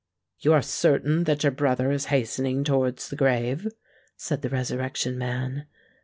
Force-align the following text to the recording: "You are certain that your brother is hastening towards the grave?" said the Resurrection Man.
"You 0.39 0.53
are 0.53 0.63
certain 0.63 1.25
that 1.25 1.43
your 1.43 1.51
brother 1.51 1.91
is 1.91 2.05
hastening 2.05 2.63
towards 2.63 3.07
the 3.09 3.15
grave?" 3.15 3.67
said 4.17 4.41
the 4.41 4.49
Resurrection 4.49 5.15
Man. 5.15 5.67